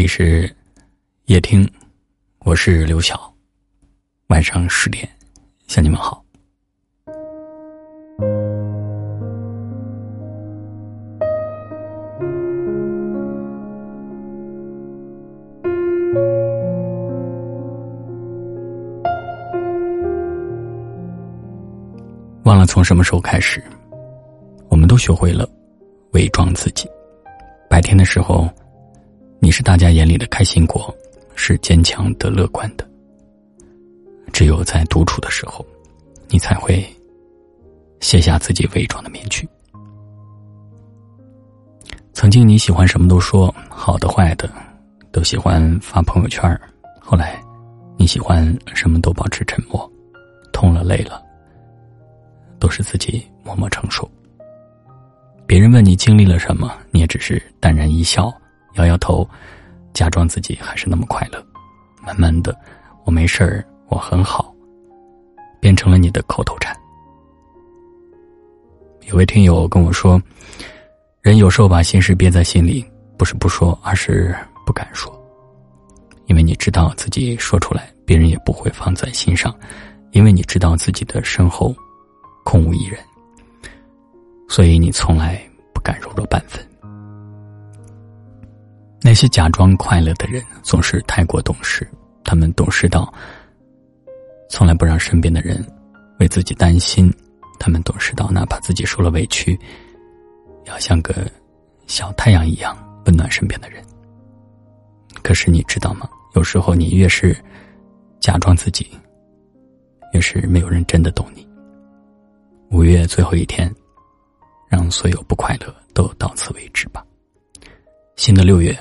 [0.00, 0.50] 里是
[1.26, 1.70] 夜听，
[2.38, 3.30] 我是刘晓。
[4.28, 5.06] 晚上十点，
[5.66, 6.24] 向你们好。
[22.44, 23.62] 忘了从什么时候开始，
[24.70, 25.46] 我们都学会了
[26.12, 26.88] 伪装自己。
[27.68, 28.48] 白天的时候，
[29.42, 30.94] 你是大家眼里的开心果，
[31.34, 32.86] 是坚强的、乐观的。
[34.32, 35.64] 只有在独处的时候，
[36.28, 36.84] 你才会
[38.00, 39.48] 卸下自己伪装的面具。
[42.12, 44.48] 曾经你喜欢什么都说，好的、坏的，
[45.10, 46.60] 都喜欢发朋友圈
[47.00, 47.42] 后来，
[47.96, 49.90] 你喜欢什么都保持沉默，
[50.52, 51.20] 痛了、累了。
[52.58, 54.08] 都是自己默默承受。
[55.46, 58.30] 别人问你经历了什么，你也只是淡然一笑，
[58.74, 59.28] 摇摇头，
[59.92, 61.44] 假装自己还是那么快乐。
[62.04, 62.56] 慢慢的，
[63.04, 64.54] 我没事儿，我很好，
[65.60, 66.74] 变成了你的口头禅。
[69.08, 70.20] 有位听友跟我说，
[71.20, 72.84] 人有时候把心事憋在心里，
[73.16, 75.12] 不是不说，而是不敢说，
[76.26, 79.54] 因为你知道自己说出来，别人也不会放在心上，
[80.12, 81.74] 因为你知道自己的身后。
[82.42, 82.98] 空无一人，
[84.48, 85.40] 所以你从来
[85.74, 86.66] 不敢柔弱半分。
[89.02, 91.88] 那些假装快乐的人总是太过懂事，
[92.22, 93.12] 他们懂事到
[94.48, 95.64] 从来不让身边的人
[96.18, 97.12] 为自己担心。
[97.58, 99.58] 他们懂事到哪怕自己受了委屈，
[100.64, 101.30] 要像个
[101.86, 103.84] 小太阳一样温暖身边的人。
[105.22, 106.08] 可是你知道吗？
[106.34, 107.36] 有时候你越是
[108.18, 108.86] 假装自己，
[110.14, 111.46] 越是没有人真的懂你。
[112.70, 113.70] 五月最后一天，
[114.68, 117.04] 让所有不快乐都到此为止吧。
[118.16, 118.78] 新的六月，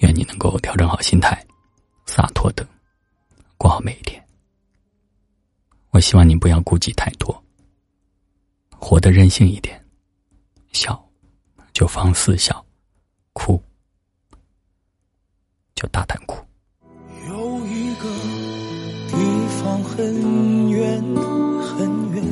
[0.00, 1.46] 愿你能够调整好心态，
[2.06, 2.66] 洒脱的
[3.56, 4.22] 过好每一天。
[5.90, 7.44] 我希望你不要顾忌太多，
[8.78, 9.82] 活得任性一点，
[10.72, 11.02] 笑
[11.72, 12.64] 就放肆笑，
[13.32, 13.62] 哭
[15.74, 16.36] 就大胆哭。
[17.28, 18.08] 有一个
[19.10, 21.02] 地方很远
[21.62, 22.24] 很远。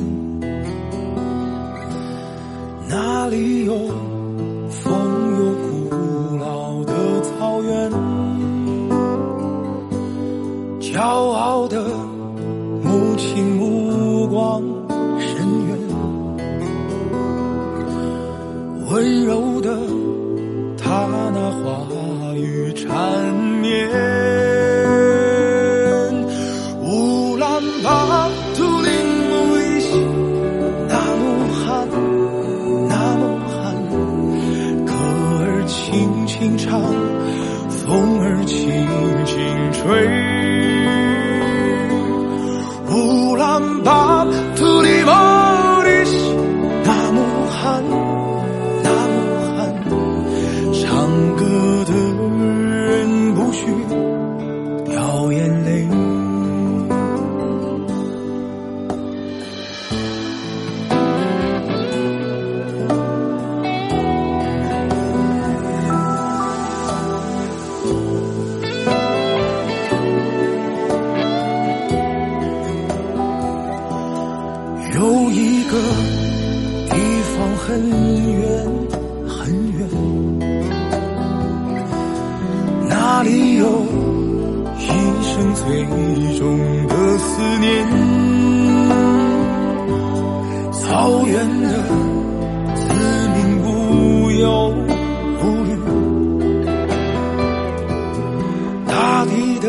[2.87, 4.18] 那里有
[13.45, 14.61] 目光
[15.19, 15.27] 深
[15.67, 15.77] 远，
[18.89, 19.77] 温柔的
[20.77, 21.63] 他那话
[22.35, 23.89] 语缠绵。
[26.81, 28.91] 乌兰巴托灵
[29.29, 29.89] 眸一笑，
[30.87, 31.23] 那么
[31.53, 31.67] 寒，
[32.87, 33.55] 那么寒。
[34.85, 36.81] 歌儿轻轻唱，
[37.69, 38.57] 风儿轻
[39.25, 39.35] 轻
[39.73, 40.68] 吹。
[43.83, 44.58] Bob.
[74.99, 75.77] 有一个
[76.89, 76.95] 地
[77.31, 77.67] 方很
[78.33, 78.43] 远
[79.25, 79.39] 很
[79.71, 79.79] 远，
[82.89, 83.63] 那里有
[84.77, 84.83] 一
[85.23, 85.85] 生最
[86.37, 86.41] 重
[86.89, 87.29] 的思
[87.61, 87.87] 念，
[90.73, 91.67] 草原的
[92.75, 92.83] 子
[93.35, 93.67] 民无
[94.31, 94.45] 忧。
[95.41, 95.71] 无虑，
[98.85, 99.31] 大地
[99.61, 99.65] 的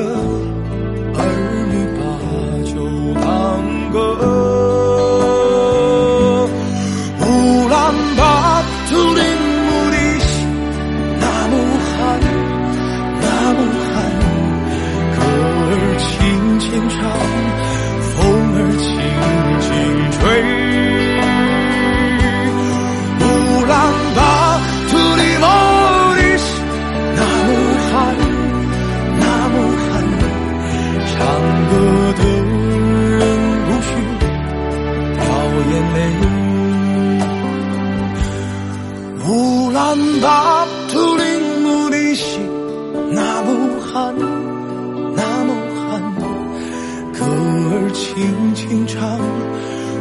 [48.01, 49.19] 轻轻唱，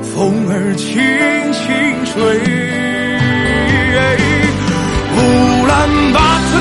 [0.02, 0.88] 风儿轻
[1.52, 1.60] 轻
[2.06, 2.16] 吹。
[5.18, 5.20] 乌
[5.68, 5.78] 兰
[6.14, 6.18] 巴
[6.50, 6.52] 托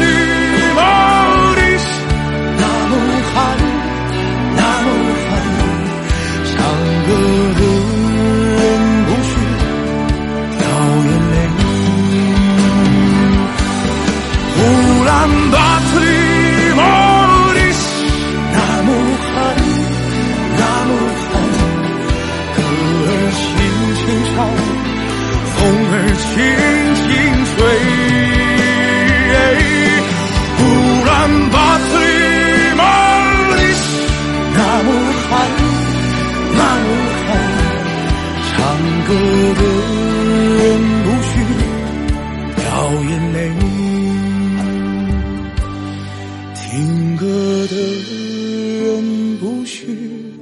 [48.48, 50.32] 人不许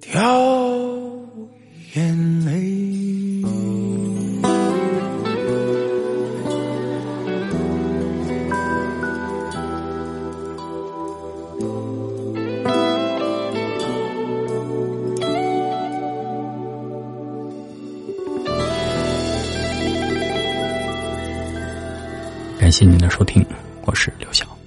[0.00, 0.20] 掉
[1.94, 2.78] 眼泪。
[22.58, 23.44] 感谢您的收听，
[23.86, 24.57] 我是刘晓。